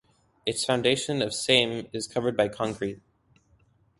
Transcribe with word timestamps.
Its 0.47 0.65
foundation 0.65 1.21
of 1.21 1.31
same 1.31 1.85
is 1.93 2.07
covered 2.07 2.35
by 2.35 2.47
concrete. 2.47 3.01